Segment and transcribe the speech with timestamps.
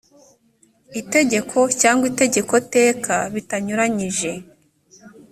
[1.01, 4.31] itegeko cyangwa itegeko teka bitanyuranyije